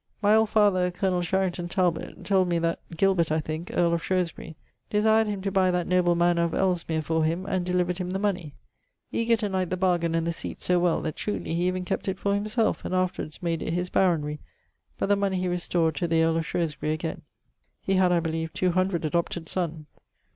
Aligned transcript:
My 0.19 0.33
old 0.33 0.49
father, 0.49 0.89
Colonel 0.89 1.21
Sharington 1.21 1.67
Talbot[LXXII.], 1.69 2.23
told 2.25 2.47
me 2.49 2.57
that 2.57 2.79
(Gilbert, 2.97 3.31
I 3.31 3.39
thinke), 3.39 3.69
earle 3.71 3.93
of 3.93 4.01
Shrewesbury, 4.01 4.55
desired 4.89 5.27
him 5.27 5.43
to 5.43 5.51
buy 5.51 5.69
that 5.69 5.85
noble 5.85 6.15
mannour 6.15 6.41
of 6.41 6.55
Ellesmer 6.55 7.03
for 7.03 7.23
him, 7.23 7.45
and 7.45 7.63
delivered 7.63 7.99
him 7.99 8.09
the 8.09 8.17
money. 8.17 8.55
Egerton 9.13 9.51
liked 9.51 9.69
the 9.69 9.77
bargain 9.77 10.15
and 10.15 10.25
the 10.25 10.33
seate 10.33 10.59
so 10.59 10.79
well, 10.79 11.01
that 11.01 11.17
truly 11.17 11.53
he 11.53 11.67
e'en 11.67 11.85
kept 11.85 12.07
it 12.07 12.17
for 12.17 12.33
himselfe, 12.33 12.83
and 12.83 12.95
afterwards 12.95 13.43
made 13.43 13.61
it 13.61 13.73
his 13.73 13.91
baronry, 13.91 14.39
but 14.97 15.07
the 15.07 15.15
money 15.15 15.37
he 15.37 15.47
restored 15.47 15.93
to 15.97 16.07
the 16.07 16.23
earl 16.23 16.35
of 16.37 16.47
Shrewsbury 16.47 16.93
again. 16.93 17.17
[LXXII.] 17.81 17.93
He 17.93 17.93
had, 17.99 18.11
I 18.11 18.19
believe, 18.21 18.51
200 18.53 19.05
adopted 19.05 19.45
sonnes. 19.47 19.85